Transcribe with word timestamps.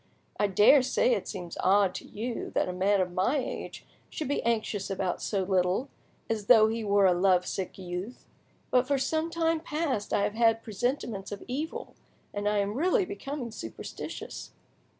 I 0.39 0.47
daresay 0.47 1.13
it 1.13 1.27
seems 1.27 1.57
odd 1.59 1.93
to 1.93 2.05
you 2.07 2.49
that 2.55 2.67
a 2.67 2.73
man 2.73 3.01
of 3.01 3.11
my 3.11 3.37
age 3.37 3.85
should 4.09 4.27
be 4.29 4.41
anxious 4.41 4.89
about 4.89 5.21
so 5.21 5.43
little, 5.43 5.89
as 6.27 6.47
though 6.47 6.69
he 6.69 6.83
were 6.83 7.05
a 7.05 7.13
love 7.13 7.45
sick 7.45 7.77
youth; 7.77 8.25
but 8.71 8.87
for 8.87 8.97
some 8.97 9.29
time 9.29 9.59
past 9.59 10.11
I 10.11 10.23
have 10.23 10.33
had 10.33 10.63
presentiments 10.63 11.31
of 11.31 11.43
evil, 11.47 11.93
and 12.33 12.49
I 12.49 12.57
am 12.57 12.73
really 12.73 13.05
becoming 13.05 13.51
superstitious!" 13.51 14.49